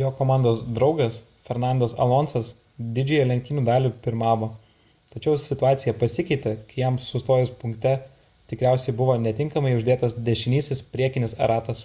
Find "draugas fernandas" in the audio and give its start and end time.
0.74-1.94